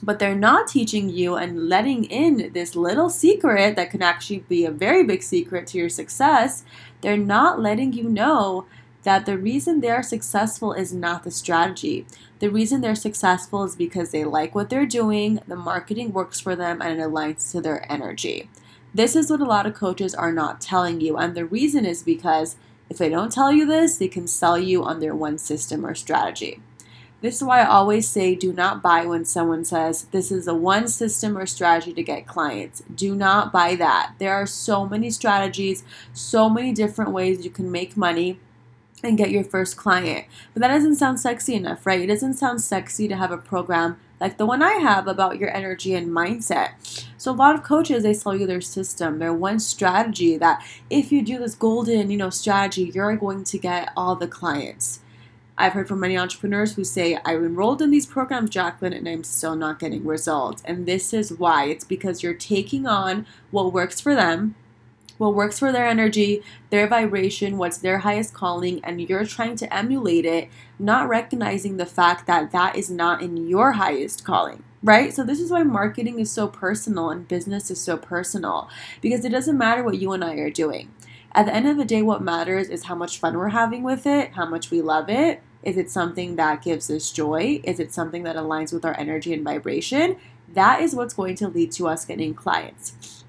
but 0.04 0.20
they're 0.20 0.36
not 0.36 0.68
teaching 0.68 1.10
you 1.10 1.36
and 1.36 1.70
letting 1.70 2.06
in 2.06 2.52
this 2.54 2.76
little 2.76 3.10
secret 3.10 3.76
that 3.76 3.92
can 3.92 4.02
actually 4.02 4.40
be 4.40 4.66
a 4.66 4.72
very 4.72 5.04
big 5.04 5.22
secret 5.22 5.68
to 5.68 5.78
your 5.78 5.90
success. 5.90 6.64
They're 7.02 7.18
not 7.18 7.60
letting 7.60 7.94
you 7.94 8.04
know 8.04 8.66
that 9.04 9.26
the 9.26 9.38
reason 9.38 9.80
they're 9.80 10.04
successful 10.04 10.74
is 10.74 10.94
not 10.94 11.24
the 11.24 11.32
strategy. 11.32 12.06
The 12.40 12.50
reason 12.50 12.82
they're 12.82 12.96
successful 12.96 13.64
is 13.64 13.76
because 13.76 14.12
they 14.12 14.24
like 14.24 14.54
what 14.54 14.70
they're 14.70 14.86
doing, 14.86 15.40
the 15.48 15.56
marketing 15.56 16.14
works 16.14 16.40
for 16.40 16.56
them, 16.56 16.82
and 16.82 17.00
it 17.00 17.04
aligns 17.04 17.52
to 17.52 17.62
their 17.62 17.92
energy. 17.92 18.50
This 18.94 19.16
is 19.16 19.32
what 19.32 19.42
a 19.42 19.46
lot 19.46 19.66
of 19.66 19.74
coaches 19.74 20.14
are 20.14 20.34
not 20.34 20.62
telling 20.62 21.02
you, 21.02 21.18
and 21.18 21.36
the 21.36 21.46
reason 21.46 21.86
is 21.86 22.04
because 22.04 22.58
if 22.90 22.98
they 22.98 23.10
don't 23.10 23.32
tell 23.32 23.52
you 23.52 23.66
this, 23.66 23.98
they 23.98 24.08
can 24.08 24.28
sell 24.28 24.58
you 24.58 24.84
on 24.84 25.00
their 25.00 25.16
one 25.16 25.38
system 25.38 25.86
or 25.86 25.96
strategy. 25.96 26.60
This 27.22 27.36
is 27.36 27.44
why 27.44 27.62
I 27.62 27.68
always 27.68 28.10
say 28.10 28.34
do 28.34 28.52
not 28.52 28.82
buy 28.82 29.06
when 29.06 29.26
someone 29.26 29.64
says 29.64 30.06
this 30.06 30.32
is 30.32 30.48
a 30.48 30.56
one 30.56 30.88
system 30.88 31.38
or 31.38 31.46
strategy 31.46 31.94
to 31.94 32.04
get 32.04 32.26
clients. 32.26 32.82
Do 32.94 33.16
not 33.16 33.52
buy 33.52 33.76
that. 33.76 34.14
There 34.18 34.34
are 34.34 34.48
so 34.48 34.88
many 34.88 35.12
strategies, 35.12 35.84
so 36.14 36.50
many 36.50 36.74
different 36.74 37.12
ways 37.12 37.46
you 37.46 37.52
can 37.52 37.72
make 37.72 37.96
money 37.96 38.40
and 39.04 39.18
get 39.18 39.30
your 39.30 39.44
first 39.44 39.78
client. 39.78 40.26
But 40.54 40.62
that 40.62 40.70
doesn't 40.70 40.96
sound 40.96 41.20
sexy 41.20 41.54
enough, 41.54 41.86
right? 41.86 42.02
It 42.02 42.08
doesn't 42.08 42.36
sound 42.36 42.62
sexy 42.62 43.08
to 43.08 43.16
have 43.16 43.32
a 43.32 43.38
program 43.38 44.00
like 44.20 44.38
the 44.38 44.46
one 44.46 44.62
I 44.62 44.74
have 44.74 45.08
about 45.08 45.40
your 45.40 45.56
energy 45.56 45.96
and 45.96 46.10
mindset. 46.10 47.06
So 47.18 47.32
a 47.32 47.34
lot 47.34 47.56
of 47.56 47.64
coaches 47.64 48.04
they 48.04 48.14
sell 48.14 48.36
you 48.36 48.46
their 48.46 48.62
system, 48.62 49.18
their 49.18 49.34
one 49.34 49.60
strategy 49.60 50.38
that 50.38 50.64
if 50.90 51.12
you 51.12 51.24
do 51.24 51.40
this 51.40 51.56
golden, 51.56 52.12
you 52.12 52.18
know, 52.18 52.30
strategy, 52.30 52.92
you're 52.94 53.16
going 53.16 53.44
to 53.44 53.58
get 53.58 53.92
all 53.98 54.16
the 54.16 54.28
clients. 54.28 55.00
I've 55.62 55.74
heard 55.74 55.88
from 55.88 56.00
many 56.00 56.18
entrepreneurs 56.18 56.74
who 56.74 56.84
say, 56.84 57.20
I 57.24 57.36
enrolled 57.36 57.84
in 57.84 57.92
these 57.92 58.08
programs, 58.08 58.50
Jacqueline, 58.50 58.94
and 58.94 59.08
I'm 59.08 59.24
still 59.24 59.56
not 59.56 59.78
getting 59.78 60.04
results. 60.04 60.64
And 60.66 60.88
this 60.88 61.14
is 61.14 61.34
why 61.34 61.66
it's 61.66 61.86
because 61.86 62.24
you're 62.24 62.34
taking 62.34 62.88
on 62.88 63.28
what 63.52 63.72
works 63.72 64.02
for 64.02 64.16
them, 64.16 64.56
what 65.20 65.36
works 65.36 65.60
for 65.60 65.72
their 65.72 65.86
energy, 65.86 66.42
their 66.72 66.88
vibration, 66.88 67.60
what's 67.60 67.78
their 67.78 68.00
highest 68.00 68.34
calling, 68.34 68.84
and 68.84 69.08
you're 69.08 69.24
trying 69.24 69.56
to 69.58 69.72
emulate 69.72 70.26
it, 70.26 70.50
not 70.80 71.08
recognizing 71.08 71.78
the 71.78 71.86
fact 71.86 72.26
that 72.26 72.52
that 72.52 72.76
is 72.76 72.90
not 72.90 73.22
in 73.22 73.38
your 73.48 73.74
highest 73.74 74.26
calling 74.26 74.64
right? 74.84 75.14
So, 75.14 75.24
this 75.24 75.40
is 75.40 75.52
why 75.52 75.62
marketing 75.62 76.20
is 76.20 76.32
so 76.32 76.48
personal 76.48 77.12
and 77.12 77.28
business 77.28 77.70
is 77.70 77.80
so 77.80 77.98
personal 77.98 78.68
because 79.00 79.24
it 79.24 79.30
doesn't 79.30 79.56
matter 79.56 79.84
what 79.84 80.00
you 80.00 80.12
and 80.12 80.24
I 80.24 80.34
are 80.38 80.50
doing. 80.50 80.92
At 81.34 81.46
the 81.46 81.54
end 81.54 81.68
of 81.68 81.78
the 81.78 81.86
day, 81.86 82.02
what 82.02 82.22
matters 82.22 82.68
is 82.68 82.86
how 82.86 82.96
much 82.96 83.20
fun 83.20 83.38
we're 83.38 83.50
having 83.50 83.84
with 83.84 84.06
it, 84.06 84.32
how 84.32 84.46
much 84.46 84.70
we 84.72 84.82
love 84.82 85.08
it, 85.08 85.42
is 85.64 85.78
it 85.78 85.92
something 85.92 86.36
that 86.38 86.64
gives 86.64 86.90
us 86.90 87.12
joy? 87.12 87.62
Is 87.64 87.80
it 87.80 87.94
something 87.94 88.24
that 88.24 88.36
aligns 88.36 88.74
with 88.74 88.84
our 88.84 88.98
energy 88.98 89.34
and 89.34 89.44
vibration? 89.44 90.18
That 90.54 90.82
is 90.82 90.96
what's 90.96 91.14
going 91.14 91.36
to 91.36 91.48
lead 91.48 91.72
to 91.74 91.88
us 91.88 92.06
getting 92.06 92.34
clients. 92.34 93.24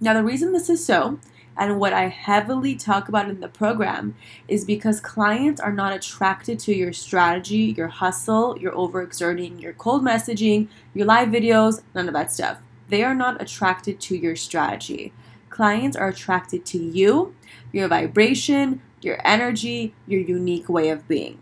Now, 0.00 0.14
the 0.14 0.24
reason 0.24 0.52
this 0.52 0.68
is 0.68 0.84
so, 0.84 1.20
and 1.56 1.78
what 1.78 1.92
I 1.92 2.08
heavily 2.08 2.74
talk 2.74 3.08
about 3.08 3.28
in 3.28 3.40
the 3.40 3.48
program, 3.48 4.16
is 4.48 4.64
because 4.64 5.00
clients 5.00 5.60
are 5.60 5.72
not 5.72 5.92
attracted 5.92 6.58
to 6.60 6.74
your 6.74 6.92
strategy, 6.92 7.74
your 7.76 7.88
hustle, 7.88 8.58
your 8.58 8.72
overexerting, 8.72 9.60
your 9.60 9.74
cold 9.74 10.02
messaging, 10.02 10.68
your 10.94 11.06
live 11.06 11.28
videos, 11.28 11.82
none 11.94 12.08
of 12.08 12.14
that 12.14 12.32
stuff. 12.32 12.58
They 12.88 13.04
are 13.04 13.14
not 13.14 13.40
attracted 13.40 14.00
to 14.00 14.16
your 14.16 14.36
strategy. 14.36 15.12
Clients 15.50 15.96
are 15.96 16.08
attracted 16.08 16.64
to 16.66 16.78
you, 16.78 17.34
your 17.72 17.88
vibration, 17.88 18.82
your 19.02 19.20
energy, 19.24 19.94
your 20.06 20.20
unique 20.20 20.68
way 20.68 20.88
of 20.88 21.06
being. 21.06 21.38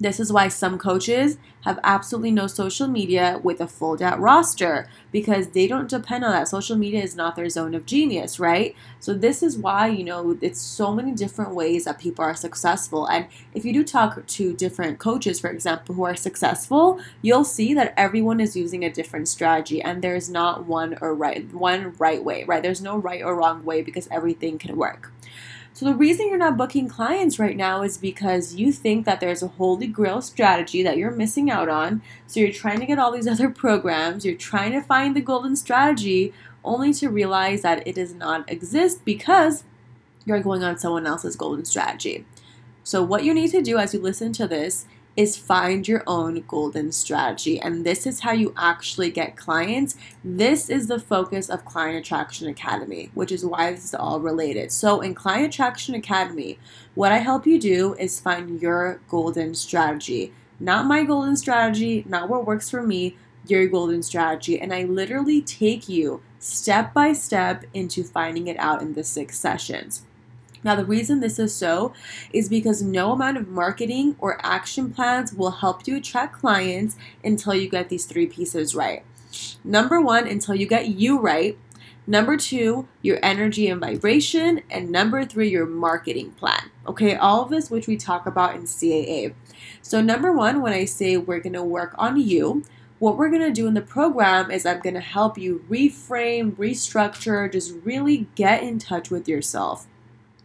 This 0.00 0.18
is 0.18 0.32
why 0.32 0.48
some 0.48 0.76
coaches 0.76 1.38
have 1.60 1.78
absolutely 1.84 2.32
no 2.32 2.48
social 2.48 2.88
media 2.88 3.40
with 3.44 3.60
a 3.60 3.68
full 3.68 4.02
out 4.02 4.18
roster 4.18 4.88
because 5.12 5.48
they 5.48 5.68
don't 5.68 5.88
depend 5.88 6.24
on 6.24 6.32
that. 6.32 6.48
Social 6.48 6.76
media 6.76 7.00
is 7.00 7.14
not 7.14 7.36
their 7.36 7.48
zone 7.48 7.74
of 7.76 7.86
genius, 7.86 8.40
right? 8.40 8.74
So, 8.98 9.14
this 9.14 9.40
is 9.40 9.56
why, 9.56 9.86
you 9.86 10.02
know, 10.02 10.36
it's 10.42 10.60
so 10.60 10.92
many 10.92 11.12
different 11.12 11.54
ways 11.54 11.84
that 11.84 12.00
people 12.00 12.24
are 12.24 12.34
successful. 12.34 13.06
And 13.06 13.26
if 13.54 13.64
you 13.64 13.72
do 13.72 13.84
talk 13.84 14.26
to 14.26 14.52
different 14.54 14.98
coaches, 14.98 15.38
for 15.40 15.48
example, 15.48 15.94
who 15.94 16.04
are 16.04 16.16
successful, 16.16 16.98
you'll 17.22 17.44
see 17.44 17.72
that 17.74 17.94
everyone 17.96 18.40
is 18.40 18.56
using 18.56 18.84
a 18.84 18.90
different 18.92 19.28
strategy 19.28 19.80
and 19.80 20.02
there's 20.02 20.28
not 20.28 20.66
one 20.66 20.98
or 21.00 21.14
right 21.14 21.52
one 21.54 21.94
right 21.98 22.22
way, 22.22 22.42
right? 22.44 22.62
There's 22.64 22.82
no 22.82 22.96
right 22.96 23.22
or 23.22 23.36
wrong 23.36 23.64
way 23.64 23.80
because 23.80 24.08
everything 24.10 24.58
can 24.58 24.76
work. 24.76 25.12
So 25.74 25.84
the 25.84 25.94
reason 25.94 26.28
you're 26.28 26.38
not 26.38 26.56
booking 26.56 26.88
clients 26.88 27.40
right 27.40 27.56
now 27.56 27.82
is 27.82 27.98
because 27.98 28.54
you 28.54 28.70
think 28.70 29.04
that 29.06 29.18
there's 29.18 29.42
a 29.42 29.48
holy 29.48 29.88
grail 29.88 30.22
strategy 30.22 30.84
that 30.84 30.96
you're 30.96 31.10
missing 31.10 31.50
out 31.50 31.68
on. 31.68 32.00
So 32.28 32.38
you're 32.38 32.52
trying 32.52 32.78
to 32.78 32.86
get 32.86 33.00
all 33.00 33.10
these 33.10 33.26
other 33.34 33.50
programs, 33.50 34.24
you're 34.24 34.36
trying 34.36 34.70
to 34.70 34.80
find 34.80 35.16
the 35.16 35.20
golden 35.20 35.56
strategy 35.56 36.32
only 36.62 36.94
to 36.94 37.08
realize 37.08 37.62
that 37.62 37.84
it 37.88 37.96
does 37.96 38.14
not 38.14 38.48
exist 38.48 39.04
because 39.04 39.64
you're 40.24 40.40
going 40.40 40.62
on 40.62 40.78
someone 40.78 41.08
else's 41.08 41.34
golden 41.34 41.64
strategy. 41.64 42.24
So 42.84 43.02
what 43.02 43.24
you 43.24 43.34
need 43.34 43.50
to 43.50 43.60
do 43.60 43.76
as 43.76 43.92
you 43.92 44.00
listen 44.00 44.32
to 44.34 44.46
this 44.46 44.86
is 45.16 45.36
find 45.36 45.86
your 45.86 46.02
own 46.06 46.44
golden 46.48 46.90
strategy. 46.92 47.60
And 47.60 47.84
this 47.84 48.06
is 48.06 48.20
how 48.20 48.32
you 48.32 48.52
actually 48.56 49.10
get 49.10 49.36
clients. 49.36 49.96
This 50.24 50.68
is 50.68 50.88
the 50.88 50.98
focus 50.98 51.48
of 51.48 51.64
Client 51.64 51.98
Attraction 51.98 52.48
Academy, 52.48 53.10
which 53.14 53.30
is 53.30 53.44
why 53.44 53.70
this 53.70 53.84
is 53.84 53.94
all 53.94 54.20
related. 54.20 54.72
So, 54.72 55.00
in 55.00 55.14
Client 55.14 55.54
Attraction 55.54 55.94
Academy, 55.94 56.58
what 56.94 57.12
I 57.12 57.18
help 57.18 57.46
you 57.46 57.60
do 57.60 57.94
is 57.94 58.20
find 58.20 58.60
your 58.60 59.00
golden 59.08 59.54
strategy. 59.54 60.32
Not 60.60 60.86
my 60.86 61.04
golden 61.04 61.36
strategy, 61.36 62.04
not 62.08 62.28
what 62.28 62.46
works 62.46 62.70
for 62.70 62.82
me, 62.82 63.16
your 63.46 63.66
golden 63.66 64.02
strategy. 64.02 64.60
And 64.60 64.72
I 64.72 64.84
literally 64.84 65.42
take 65.42 65.88
you 65.88 66.22
step 66.38 66.94
by 66.94 67.12
step 67.12 67.64
into 67.74 68.04
finding 68.04 68.46
it 68.46 68.58
out 68.58 68.82
in 68.82 68.94
the 68.94 69.04
six 69.04 69.38
sessions. 69.38 70.04
Now, 70.64 70.74
the 70.74 70.84
reason 70.84 71.20
this 71.20 71.38
is 71.38 71.54
so 71.54 71.92
is 72.32 72.48
because 72.48 72.82
no 72.82 73.12
amount 73.12 73.36
of 73.36 73.48
marketing 73.48 74.16
or 74.18 74.44
action 74.44 74.90
plans 74.90 75.32
will 75.34 75.50
help 75.50 75.86
you 75.86 75.96
attract 75.98 76.40
clients 76.40 76.96
until 77.22 77.54
you 77.54 77.68
get 77.68 77.90
these 77.90 78.06
three 78.06 78.26
pieces 78.26 78.74
right. 78.74 79.04
Number 79.62 80.00
one, 80.00 80.26
until 80.26 80.54
you 80.54 80.66
get 80.66 80.88
you 80.88 81.20
right. 81.20 81.58
Number 82.06 82.36
two, 82.36 82.88
your 83.02 83.18
energy 83.22 83.68
and 83.68 83.80
vibration. 83.80 84.62
And 84.70 84.90
number 84.90 85.24
three, 85.24 85.50
your 85.50 85.66
marketing 85.66 86.32
plan. 86.32 86.70
Okay, 86.86 87.14
all 87.14 87.42
of 87.42 87.50
this, 87.50 87.70
which 87.70 87.86
we 87.86 87.96
talk 87.96 88.26
about 88.26 88.54
in 88.54 88.62
CAA. 88.62 89.34
So, 89.82 90.00
number 90.00 90.32
one, 90.32 90.62
when 90.62 90.72
I 90.72 90.84
say 90.86 91.16
we're 91.16 91.40
gonna 91.40 91.64
work 91.64 91.94
on 91.98 92.18
you, 92.20 92.62
what 92.98 93.18
we're 93.18 93.30
to 93.30 93.50
do 93.50 93.66
in 93.66 93.74
the 93.74 93.82
program 93.82 94.50
is 94.50 94.64
I'm 94.64 94.80
to 94.80 95.00
help 95.00 95.36
you 95.36 95.64
reframe, 95.68 96.52
restructure, 96.52 97.50
just 97.52 97.74
really 97.84 98.28
get 98.34 98.62
in 98.62 98.78
touch 98.78 99.10
with 99.10 99.28
yourself. 99.28 99.86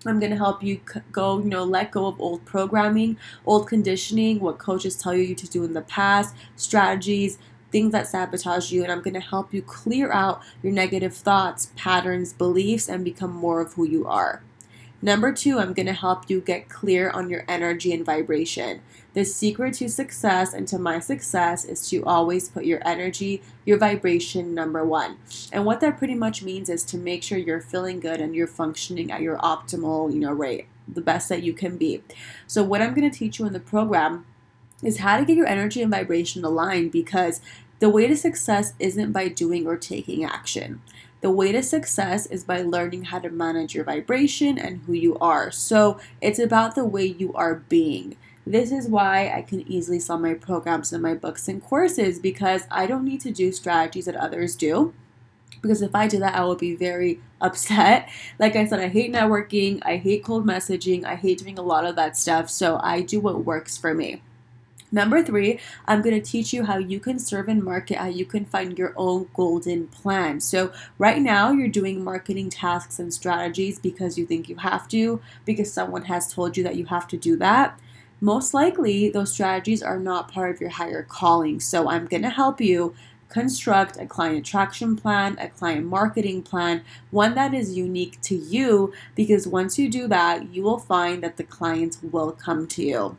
I'm 0.05 0.19
going 0.19 0.31
to 0.31 0.37
help 0.37 0.63
you 0.63 0.79
go, 1.11 1.39
you 1.39 1.45
know, 1.45 1.63
let 1.65 1.91
go 1.91 2.07
of 2.07 2.19
old 2.21 2.45
programming, 2.45 3.17
old 3.45 3.67
conditioning, 3.67 4.39
what 4.39 4.57
coaches 4.57 4.95
tell 4.95 5.13
you 5.13 5.35
to 5.35 5.47
do 5.47 5.63
in 5.65 5.73
the 5.73 5.81
past, 5.81 6.35
strategies, 6.55 7.37
things 7.71 7.91
that 7.91 8.07
sabotage 8.07 8.71
you. 8.71 8.83
And 8.83 8.91
I'm 8.91 9.01
going 9.01 9.13
to 9.15 9.19
help 9.19 9.53
you 9.53 9.61
clear 9.61 10.11
out 10.11 10.41
your 10.63 10.71
negative 10.71 11.13
thoughts, 11.13 11.71
patterns, 11.75 12.31
beliefs, 12.31 12.87
and 12.87 13.03
become 13.03 13.31
more 13.31 13.59
of 13.59 13.73
who 13.73 13.85
you 13.85 14.07
are. 14.07 14.41
Number 15.01 15.31
two, 15.31 15.59
I'm 15.59 15.73
going 15.73 15.85
to 15.85 15.93
help 15.93 16.29
you 16.29 16.41
get 16.41 16.67
clear 16.67 17.09
on 17.09 17.29
your 17.29 17.45
energy 17.47 17.93
and 17.93 18.05
vibration. 18.05 18.81
The 19.13 19.23
secret 19.23 19.75
to 19.75 19.87
success 19.87 20.53
and 20.53 20.67
to 20.67 20.77
my 20.77 20.99
success 20.99 21.63
is 21.63 21.89
to 21.89 22.03
always 22.03 22.49
put 22.49 22.65
your 22.65 22.85
energy, 22.85 23.41
your 23.65 23.77
vibration 23.77 24.53
number 24.53 24.83
one. 24.83 25.17
And 25.53 25.65
what 25.65 25.79
that 25.79 25.97
pretty 25.97 26.15
much 26.15 26.43
means 26.43 26.69
is 26.69 26.83
to 26.85 26.97
make 26.97 27.23
sure 27.23 27.37
you're 27.37 27.61
feeling 27.61 28.01
good 28.01 28.19
and 28.19 28.35
you're 28.35 28.45
functioning 28.45 29.09
at 29.09 29.21
your 29.21 29.37
optimal, 29.37 30.13
you 30.13 30.19
know, 30.19 30.33
rate, 30.33 30.67
the 30.85 31.01
best 31.01 31.29
that 31.29 31.43
you 31.43 31.53
can 31.53 31.77
be. 31.77 32.03
So 32.45 32.61
what 32.61 32.81
I'm 32.81 32.93
going 32.93 33.09
to 33.09 33.17
teach 33.17 33.39
you 33.39 33.45
in 33.45 33.53
the 33.53 33.59
program 33.61 34.25
is 34.83 34.97
how 34.97 35.17
to 35.17 35.25
get 35.25 35.37
your 35.37 35.47
energy 35.47 35.81
and 35.81 35.91
vibration 35.91 36.43
aligned 36.43 36.91
because 36.91 37.39
the 37.79 37.89
way 37.89 38.07
to 38.07 38.17
success 38.17 38.73
isn't 38.79 39.13
by 39.13 39.29
doing 39.29 39.65
or 39.65 39.77
taking 39.77 40.25
action. 40.25 40.81
The 41.21 41.31
way 41.31 41.51
to 41.51 41.61
success 41.61 42.25
is 42.27 42.43
by 42.43 42.61
learning 42.61 43.05
how 43.05 43.19
to 43.19 43.29
manage 43.29 43.75
your 43.75 43.83
vibration 43.83 44.57
and 44.57 44.81
who 44.85 44.93
you 44.93 45.17
are. 45.17 45.51
So 45.51 45.99
it's 46.21 46.39
about 46.39 46.75
the 46.75 46.85
way 46.85 47.05
you 47.05 47.33
are 47.33 47.55
being. 47.55 48.15
This 48.47 48.71
is 48.71 48.87
why 48.87 49.31
I 49.35 49.41
can 49.41 49.69
easily 49.69 49.99
sell 49.99 50.17
my 50.17 50.33
programs 50.33 50.93
and 50.93 51.03
my 51.03 51.13
books 51.13 51.47
and 51.47 51.63
courses 51.63 52.19
because 52.19 52.63
I 52.71 52.87
don't 52.87 53.05
need 53.05 53.21
to 53.21 53.31
do 53.31 53.51
strategies 53.51 54.05
that 54.05 54.15
others 54.15 54.55
do. 54.55 54.93
Because 55.61 55.81
if 55.81 55.93
I 55.93 56.07
do 56.07 56.19
that, 56.19 56.35
I 56.35 56.43
will 56.45 56.55
be 56.55 56.75
very 56.75 57.19
upset. 57.41 58.09
Like 58.39 58.55
I 58.55 58.65
said, 58.65 58.79
I 58.79 58.87
hate 58.87 59.11
networking, 59.11 59.81
I 59.83 59.97
hate 59.97 60.23
cold 60.23 60.47
messaging, 60.47 61.03
I 61.03 61.15
hate 61.15 61.39
doing 61.39 61.59
a 61.59 61.63
lot 61.63 61.85
of 61.85 61.95
that 61.97 62.17
stuff. 62.17 62.49
So 62.49 62.79
I 62.81 63.01
do 63.01 63.19
what 63.19 63.45
works 63.45 63.77
for 63.77 63.93
me. 63.93 64.21
Number 64.91 65.23
three, 65.23 65.59
I'm 65.87 66.01
going 66.01 66.19
to 66.19 66.31
teach 66.31 66.51
you 66.51 66.65
how 66.65 66.77
you 66.79 66.99
can 66.99 67.19
serve 67.19 67.47
and 67.47 67.63
market, 67.63 67.97
how 67.97 68.07
you 68.07 68.25
can 68.25 68.45
find 68.45 68.75
your 68.75 68.93
own 68.97 69.29
golden 69.35 69.87
plan. 69.87 70.39
So, 70.39 70.71
right 70.97 71.21
now, 71.21 71.51
you're 71.51 71.67
doing 71.67 72.03
marketing 72.03 72.49
tasks 72.49 72.97
and 72.97 73.13
strategies 73.13 73.77
because 73.77 74.17
you 74.17 74.25
think 74.25 74.49
you 74.49 74.55
have 74.55 74.87
to, 74.87 75.21
because 75.45 75.71
someone 75.71 76.05
has 76.05 76.33
told 76.33 76.57
you 76.57 76.63
that 76.63 76.75
you 76.75 76.85
have 76.85 77.07
to 77.09 77.17
do 77.17 77.35
that. 77.37 77.79
Most 78.19 78.53
likely, 78.55 79.09
those 79.09 79.31
strategies 79.31 79.83
are 79.83 79.99
not 79.99 80.31
part 80.31 80.55
of 80.55 80.59
your 80.59 80.71
higher 80.71 81.03
calling. 81.03 81.59
So, 81.59 81.87
I'm 81.87 82.07
going 82.07 82.23
to 82.23 82.31
help 82.31 82.59
you 82.59 82.95
construct 83.29 83.97
a 83.97 84.07
client 84.07 84.39
attraction 84.39 84.95
plan, 84.95 85.37
a 85.39 85.49
client 85.49 85.85
marketing 85.85 86.41
plan, 86.41 86.81
one 87.11 87.35
that 87.35 87.53
is 87.53 87.77
unique 87.77 88.19
to 88.21 88.35
you, 88.35 88.91
because 89.13 89.47
once 89.47 89.77
you 89.77 89.87
do 89.87 90.07
that, 90.07 90.51
you 90.51 90.63
will 90.63 90.79
find 90.79 91.21
that 91.21 91.37
the 91.37 91.43
clients 91.43 91.99
will 92.01 92.31
come 92.31 92.65
to 92.65 92.83
you. 92.83 93.17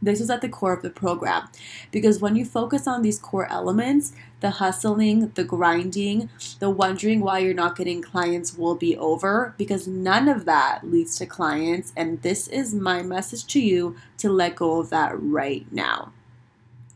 This 0.00 0.20
is 0.20 0.30
at 0.30 0.40
the 0.40 0.48
core 0.48 0.72
of 0.72 0.82
the 0.82 0.90
program 0.90 1.48
because 1.90 2.20
when 2.20 2.36
you 2.36 2.44
focus 2.44 2.86
on 2.86 3.02
these 3.02 3.18
core 3.18 3.50
elements, 3.50 4.12
the 4.40 4.50
hustling, 4.50 5.30
the 5.34 5.44
grinding, 5.44 6.30
the 6.60 6.70
wondering 6.70 7.20
why 7.20 7.40
you're 7.40 7.54
not 7.54 7.76
getting 7.76 8.02
clients 8.02 8.56
will 8.56 8.76
be 8.76 8.96
over 8.96 9.54
because 9.58 9.88
none 9.88 10.28
of 10.28 10.44
that 10.44 10.80
leads 10.84 11.16
to 11.18 11.26
clients. 11.26 11.92
And 11.96 12.22
this 12.22 12.46
is 12.48 12.74
my 12.74 13.02
message 13.02 13.46
to 13.46 13.60
you 13.60 13.96
to 14.18 14.30
let 14.30 14.56
go 14.56 14.78
of 14.78 14.90
that 14.90 15.12
right 15.20 15.66
now. 15.72 16.12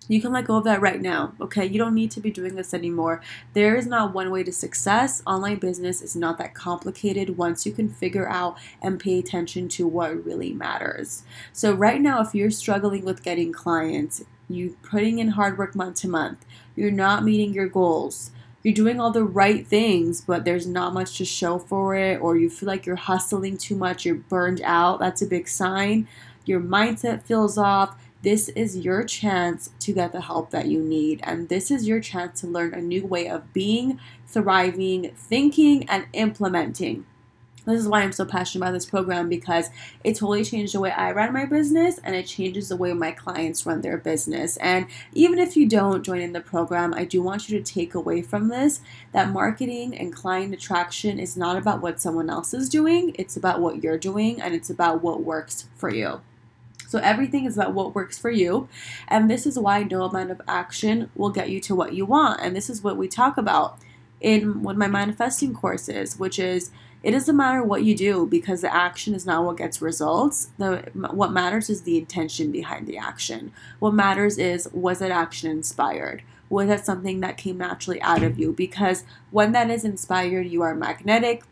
You 0.08 0.20
can 0.20 0.32
let 0.32 0.46
go 0.46 0.56
of 0.56 0.64
that 0.64 0.80
right 0.80 1.00
now, 1.00 1.32
okay? 1.40 1.64
You 1.64 1.78
don't 1.78 1.94
need 1.94 2.10
to 2.12 2.20
be 2.20 2.30
doing 2.30 2.54
this 2.54 2.74
anymore. 2.74 3.22
There 3.54 3.76
is 3.76 3.86
not 3.86 4.12
one 4.12 4.30
way 4.30 4.42
to 4.42 4.52
success. 4.52 5.22
Online 5.26 5.58
business 5.58 6.02
is 6.02 6.16
not 6.16 6.38
that 6.38 6.54
complicated 6.54 7.36
once 7.36 7.64
you 7.64 7.72
can 7.72 7.88
figure 7.88 8.28
out 8.28 8.58
and 8.80 8.98
pay 9.00 9.18
attention 9.18 9.68
to 9.68 9.86
what 9.86 10.24
really 10.24 10.52
matters. 10.52 11.22
So, 11.52 11.72
right 11.72 12.00
now, 12.00 12.20
if 12.20 12.34
you're 12.34 12.50
struggling 12.50 13.04
with 13.04 13.22
getting 13.22 13.52
clients, 13.52 14.24
you're 14.48 14.74
putting 14.82 15.18
in 15.18 15.28
hard 15.28 15.56
work 15.56 15.74
month 15.74 16.00
to 16.00 16.08
month, 16.08 16.44
you're 16.76 16.90
not 16.90 17.24
meeting 17.24 17.54
your 17.54 17.68
goals, 17.68 18.32
you're 18.62 18.74
doing 18.74 19.00
all 19.00 19.10
the 19.10 19.24
right 19.24 19.66
things, 19.66 20.20
but 20.20 20.44
there's 20.44 20.66
not 20.66 20.94
much 20.94 21.16
to 21.18 21.24
show 21.24 21.58
for 21.58 21.94
it, 21.94 22.20
or 22.20 22.36
you 22.36 22.50
feel 22.50 22.66
like 22.66 22.86
you're 22.86 22.96
hustling 22.96 23.56
too 23.56 23.76
much, 23.76 24.04
you're 24.04 24.14
burned 24.14 24.60
out, 24.62 25.00
that's 25.00 25.22
a 25.22 25.26
big 25.26 25.48
sign. 25.48 26.06
Your 26.44 26.60
mindset 26.60 27.22
feels 27.22 27.56
off 27.56 27.96
this 28.22 28.48
is 28.50 28.78
your 28.78 29.02
chance 29.04 29.70
to 29.80 29.92
get 29.92 30.12
the 30.12 30.20
help 30.20 30.50
that 30.50 30.66
you 30.66 30.80
need. 30.80 31.20
And 31.24 31.48
this 31.48 31.70
is 31.70 31.88
your 31.88 32.00
chance 32.00 32.40
to 32.40 32.46
learn 32.46 32.72
a 32.72 32.80
new 32.80 33.04
way 33.04 33.28
of 33.28 33.52
being, 33.52 33.98
thriving, 34.26 35.12
thinking, 35.16 35.88
and 35.88 36.06
implementing. 36.12 37.04
This 37.64 37.80
is 37.80 37.86
why 37.86 38.02
I'm 38.02 38.10
so 38.10 38.24
passionate 38.24 38.64
about 38.64 38.72
this 38.72 38.86
program 38.86 39.28
because 39.28 39.70
it 40.02 40.16
totally 40.16 40.44
changed 40.44 40.74
the 40.74 40.80
way 40.80 40.90
I 40.90 41.12
run 41.12 41.32
my 41.32 41.44
business 41.44 42.00
and 42.02 42.16
it 42.16 42.26
changes 42.26 42.68
the 42.68 42.76
way 42.76 42.92
my 42.92 43.12
clients 43.12 43.64
run 43.64 43.82
their 43.82 43.98
business. 43.98 44.56
And 44.56 44.86
even 45.12 45.38
if 45.38 45.56
you 45.56 45.68
don't 45.68 46.02
join 46.02 46.20
in 46.20 46.32
the 46.32 46.40
program, 46.40 46.92
I 46.92 47.04
do 47.04 47.22
want 47.22 47.48
you 47.48 47.56
to 47.56 47.72
take 47.72 47.94
away 47.94 48.20
from 48.22 48.48
this 48.48 48.80
that 49.12 49.30
marketing 49.30 49.96
and 49.96 50.12
client 50.12 50.52
attraction 50.52 51.20
is 51.20 51.36
not 51.36 51.56
about 51.56 51.80
what 51.80 52.00
someone 52.00 52.30
else 52.30 52.52
is 52.52 52.68
doing, 52.68 53.14
it's 53.16 53.36
about 53.36 53.60
what 53.60 53.82
you're 53.82 53.98
doing 53.98 54.40
and 54.40 54.54
it's 54.54 54.70
about 54.70 55.00
what 55.00 55.22
works 55.22 55.68
for 55.76 55.94
you. 55.94 56.20
So 56.92 56.98
everything 56.98 57.46
is 57.46 57.56
about 57.56 57.72
what 57.72 57.94
works 57.94 58.18
for 58.18 58.30
you. 58.30 58.68
And 59.08 59.30
this 59.30 59.46
is 59.46 59.58
why 59.58 59.82
no 59.82 60.02
amount 60.02 60.30
of 60.30 60.42
action 60.46 61.08
will 61.14 61.30
get 61.30 61.48
you 61.48 61.58
to 61.60 61.74
what 61.74 61.94
you 61.94 62.04
want. 62.04 62.42
And 62.42 62.54
this 62.54 62.68
is 62.68 62.82
what 62.82 62.98
we 62.98 63.08
talk 63.08 63.38
about 63.38 63.78
in 64.20 64.62
one 64.62 64.74
of 64.74 64.78
my 64.78 64.88
manifesting 64.88 65.54
courses, 65.54 66.18
which 66.18 66.38
is 66.38 66.70
it 67.02 67.12
doesn't 67.12 67.34
matter 67.34 67.62
what 67.62 67.82
you 67.82 67.96
do 67.96 68.26
because 68.26 68.60
the 68.60 68.72
action 68.72 69.14
is 69.14 69.24
not 69.24 69.42
what 69.42 69.56
gets 69.56 69.80
results. 69.80 70.50
The 70.58 70.90
what 70.92 71.32
matters 71.32 71.70
is 71.70 71.80
the 71.82 71.96
intention 71.96 72.52
behind 72.52 72.86
the 72.86 72.98
action. 72.98 73.52
What 73.78 73.94
matters 73.94 74.36
is 74.36 74.68
was 74.74 74.98
that 74.98 75.10
action 75.10 75.50
inspired? 75.50 76.22
Was 76.50 76.68
that 76.68 76.84
something 76.84 77.20
that 77.20 77.38
came 77.38 77.56
naturally 77.56 78.02
out 78.02 78.22
of 78.22 78.38
you? 78.38 78.52
Because 78.52 79.04
when 79.30 79.52
that 79.52 79.70
is 79.70 79.82
inspired, 79.82 80.46
you 80.46 80.60
are 80.60 80.74
magnetic, 80.74 81.42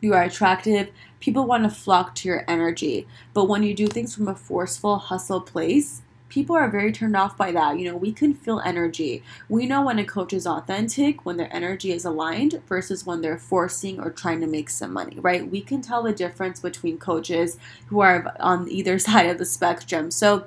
you 0.00 0.14
are 0.14 0.24
attractive, 0.24 0.90
people 1.24 1.46
want 1.46 1.64
to 1.64 1.70
flock 1.70 2.14
to 2.14 2.28
your 2.28 2.44
energy. 2.46 3.06
But 3.32 3.46
when 3.46 3.62
you 3.62 3.72
do 3.72 3.86
things 3.86 4.14
from 4.14 4.28
a 4.28 4.34
forceful 4.34 4.98
hustle 4.98 5.40
place, 5.40 6.02
people 6.28 6.54
are 6.54 6.68
very 6.68 6.92
turned 6.92 7.16
off 7.16 7.34
by 7.34 7.50
that. 7.50 7.78
You 7.78 7.90
know, 7.90 7.96
we 7.96 8.12
can 8.12 8.34
feel 8.34 8.60
energy. 8.60 9.22
We 9.48 9.64
know 9.64 9.80
when 9.80 9.98
a 9.98 10.04
coach 10.04 10.34
is 10.34 10.46
authentic, 10.46 11.24
when 11.24 11.38
their 11.38 11.48
energy 11.50 11.92
is 11.92 12.04
aligned 12.04 12.60
versus 12.68 13.06
when 13.06 13.22
they're 13.22 13.38
forcing 13.38 13.98
or 14.00 14.10
trying 14.10 14.42
to 14.42 14.46
make 14.46 14.68
some 14.68 14.92
money, 14.92 15.18
right? 15.18 15.50
We 15.50 15.62
can 15.62 15.80
tell 15.80 16.02
the 16.02 16.12
difference 16.12 16.60
between 16.60 16.98
coaches 16.98 17.56
who 17.86 18.00
are 18.00 18.36
on 18.38 18.68
either 18.68 18.98
side 19.08 19.30
of 19.30 19.38
the 19.38 19.46
spectrum. 19.46 20.10
So, 20.10 20.44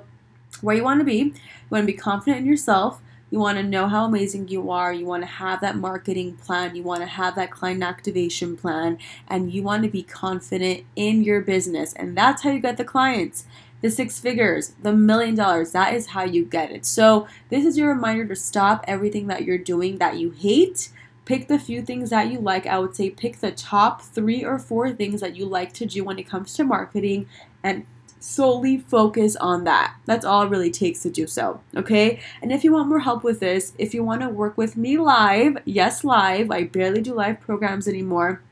where 0.60 0.76
you 0.76 0.84
want 0.84 1.00
to 1.00 1.04
be, 1.04 1.18
you 1.18 1.34
want 1.70 1.82
to 1.82 1.92
be 1.92 1.98
confident 1.98 2.42
in 2.42 2.46
yourself. 2.46 3.00
You 3.30 3.38
want 3.38 3.58
to 3.58 3.62
know 3.62 3.88
how 3.88 4.04
amazing 4.04 4.48
you 4.48 4.70
are. 4.70 4.92
You 4.92 5.04
want 5.04 5.22
to 5.22 5.28
have 5.28 5.60
that 5.60 5.76
marketing 5.76 6.36
plan. 6.36 6.74
You 6.74 6.82
want 6.82 7.02
to 7.02 7.06
have 7.06 7.34
that 7.36 7.50
client 7.50 7.82
activation 7.82 8.56
plan. 8.56 8.98
And 9.28 9.52
you 9.52 9.62
want 9.62 9.82
to 9.82 9.90
be 9.90 10.02
confident 10.02 10.84
in 10.96 11.22
your 11.22 11.40
business. 11.42 11.92
And 11.92 12.16
that's 12.16 12.42
how 12.42 12.50
you 12.50 12.60
get 12.60 12.78
the 12.78 12.84
clients. 12.84 13.44
The 13.80 13.90
six 13.90 14.18
figures, 14.18 14.72
the 14.82 14.92
million 14.92 15.34
dollars, 15.36 15.72
that 15.72 15.94
is 15.94 16.08
how 16.08 16.24
you 16.24 16.44
get 16.44 16.72
it. 16.72 16.84
So, 16.84 17.28
this 17.48 17.64
is 17.64 17.78
your 17.78 17.94
reminder 17.94 18.26
to 18.26 18.34
stop 18.34 18.84
everything 18.88 19.28
that 19.28 19.44
you're 19.44 19.56
doing 19.56 19.98
that 19.98 20.18
you 20.18 20.32
hate. 20.32 20.88
Pick 21.26 21.46
the 21.46 21.60
few 21.60 21.82
things 21.82 22.10
that 22.10 22.32
you 22.32 22.40
like. 22.40 22.66
I 22.66 22.80
would 22.80 22.96
say 22.96 23.10
pick 23.10 23.38
the 23.38 23.52
top 23.52 24.02
three 24.02 24.44
or 24.44 24.58
four 24.58 24.90
things 24.90 25.20
that 25.20 25.36
you 25.36 25.44
like 25.44 25.72
to 25.74 25.86
do 25.86 26.02
when 26.02 26.18
it 26.18 26.28
comes 26.28 26.54
to 26.54 26.64
marketing 26.64 27.28
and 27.62 27.86
solely 28.20 28.78
focus 28.78 29.36
on 29.36 29.64
that. 29.64 29.96
That's 30.06 30.24
all 30.24 30.42
it 30.42 30.50
really 30.50 30.70
takes 30.70 31.02
to 31.02 31.10
do 31.10 31.26
so. 31.26 31.60
Okay. 31.76 32.20
And 32.42 32.52
if 32.52 32.64
you 32.64 32.72
want 32.72 32.88
more 32.88 33.00
help 33.00 33.24
with 33.24 33.40
this, 33.40 33.72
if 33.78 33.94
you 33.94 34.04
want 34.04 34.22
to 34.22 34.28
work 34.28 34.56
with 34.56 34.76
me 34.76 34.98
live, 34.98 35.58
yes, 35.64 36.04
live, 36.04 36.50
I 36.50 36.64
barely 36.64 37.00
do 37.00 37.14
live 37.14 37.40
programs 37.40 37.88
anymore. 37.88 38.42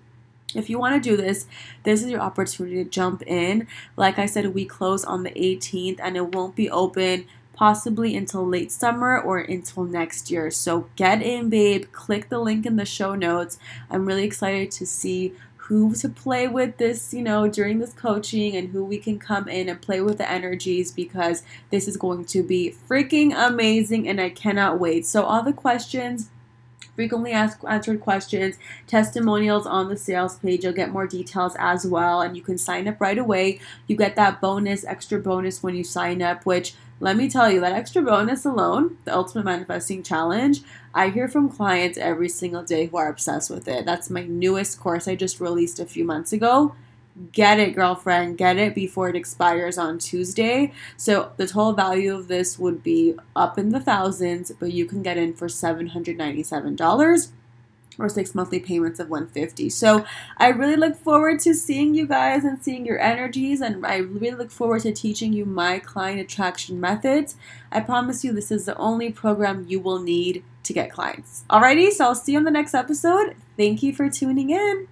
If 0.54 0.70
you 0.70 0.78
want 0.78 1.02
to 1.02 1.10
do 1.10 1.16
this, 1.16 1.46
this 1.82 2.02
is 2.02 2.10
your 2.10 2.20
opportunity 2.20 2.82
to 2.82 2.88
jump 2.88 3.22
in. 3.26 3.66
Like 3.96 4.18
I 4.18 4.26
said, 4.26 4.54
we 4.54 4.64
close 4.64 5.04
on 5.04 5.22
the 5.22 5.30
18th 5.30 5.98
and 6.02 6.16
it 6.16 6.34
won't 6.34 6.56
be 6.56 6.70
open 6.70 7.26
possibly 7.52 8.14
until 8.14 8.46
late 8.46 8.70
summer 8.70 9.18
or 9.18 9.38
until 9.38 9.84
next 9.84 10.30
year. 10.30 10.50
So 10.50 10.88
get 10.94 11.22
in, 11.22 11.48
babe. 11.48 11.86
Click 11.90 12.28
the 12.28 12.38
link 12.38 12.66
in 12.66 12.76
the 12.76 12.84
show 12.84 13.14
notes. 13.14 13.58
I'm 13.90 14.06
really 14.06 14.24
excited 14.24 14.70
to 14.72 14.86
see 14.86 15.34
who 15.68 15.94
to 15.96 16.08
play 16.08 16.46
with 16.46 16.76
this, 16.76 17.12
you 17.12 17.22
know, 17.22 17.48
during 17.48 17.78
this 17.78 17.92
coaching 17.92 18.54
and 18.54 18.68
who 18.68 18.84
we 18.84 18.98
can 18.98 19.18
come 19.18 19.48
in 19.48 19.68
and 19.68 19.82
play 19.82 20.00
with 20.00 20.18
the 20.18 20.30
energies 20.30 20.92
because 20.92 21.42
this 21.70 21.88
is 21.88 21.96
going 21.96 22.24
to 22.24 22.42
be 22.42 22.74
freaking 22.88 23.32
amazing 23.34 24.08
and 24.08 24.20
I 24.20 24.30
cannot 24.30 24.78
wait. 24.78 25.06
So, 25.06 25.24
all 25.24 25.42
the 25.42 25.52
questions 25.52 26.30
frequently 26.96 27.30
asked 27.30 27.64
answered 27.68 28.00
questions, 28.00 28.56
testimonials 28.86 29.66
on 29.66 29.88
the 29.88 29.96
sales 29.96 30.38
page. 30.38 30.64
You'll 30.64 30.72
get 30.72 30.90
more 30.90 31.06
details 31.06 31.54
as 31.58 31.86
well, 31.86 32.22
and 32.22 32.36
you 32.36 32.42
can 32.42 32.58
sign 32.58 32.88
up 32.88 33.00
right 33.00 33.18
away. 33.18 33.60
You 33.86 33.96
get 33.96 34.16
that 34.16 34.40
bonus, 34.40 34.84
extra 34.84 35.20
bonus 35.20 35.62
when 35.62 35.76
you 35.76 35.84
sign 35.84 36.22
up, 36.22 36.46
which 36.46 36.74
let 36.98 37.16
me 37.16 37.28
tell 37.28 37.50
you, 37.50 37.60
that 37.60 37.72
extra 37.72 38.02
bonus 38.02 38.44
alone, 38.44 38.98
the 39.04 39.14
Ultimate 39.14 39.44
Manifesting 39.44 40.02
Challenge, 40.02 40.60
I 40.94 41.10
hear 41.10 41.28
from 41.28 41.50
clients 41.50 41.98
every 41.98 42.28
single 42.28 42.62
day 42.62 42.86
who 42.86 42.96
are 42.96 43.08
obsessed 43.08 43.50
with 43.50 43.68
it. 43.68 43.84
That's 43.84 44.08
my 44.08 44.24
newest 44.24 44.80
course 44.80 45.06
I 45.06 45.14
just 45.14 45.40
released 45.40 45.78
a 45.78 45.84
few 45.86 46.04
months 46.04 46.32
ago. 46.32 46.74
Get 47.32 47.58
it, 47.58 47.74
girlfriend. 47.74 48.38
Get 48.38 48.56
it 48.56 48.74
before 48.74 49.08
it 49.08 49.16
expires 49.16 49.78
on 49.78 49.98
Tuesday. 49.98 50.72
So 50.96 51.32
the 51.36 51.46
total 51.46 51.72
value 51.72 52.14
of 52.14 52.28
this 52.28 52.58
would 52.58 52.82
be 52.82 53.14
up 53.34 53.58
in 53.58 53.70
the 53.70 53.80
thousands, 53.80 54.52
but 54.58 54.72
you 54.72 54.86
can 54.86 55.02
get 55.02 55.16
in 55.16 55.34
for 55.34 55.48
$797 55.48 57.28
or 57.98 58.08
six 58.08 58.34
monthly 58.34 58.60
payments 58.60 59.00
of 59.00 59.08
150 59.08 59.68
so 59.70 60.04
i 60.38 60.48
really 60.48 60.76
look 60.76 60.96
forward 60.96 61.38
to 61.40 61.54
seeing 61.54 61.94
you 61.94 62.06
guys 62.06 62.44
and 62.44 62.62
seeing 62.62 62.84
your 62.84 63.00
energies 63.00 63.60
and 63.60 63.84
i 63.86 63.96
really 63.96 64.36
look 64.36 64.50
forward 64.50 64.82
to 64.82 64.92
teaching 64.92 65.32
you 65.32 65.44
my 65.44 65.78
client 65.78 66.20
attraction 66.20 66.80
methods. 66.80 67.36
I 67.72 67.80
promise 67.80 68.24
you 68.24 68.32
this 68.32 68.50
is 68.50 68.66
the 68.66 68.76
only 68.76 69.10
program 69.10 69.64
you 69.68 69.80
will 69.80 70.00
need 70.00 70.44
to 70.64 70.72
get 70.72 70.92
clients. 70.92 71.44
Alrighty 71.50 71.90
so 71.90 72.06
i'll 72.06 72.14
see 72.14 72.32
you 72.32 72.38
on 72.38 72.44
the 72.44 72.50
next 72.50 72.74
episode. 72.74 73.36
Thank 73.56 73.82
you 73.82 73.94
for 73.94 74.10
tuning 74.10 74.50
in 74.50 74.88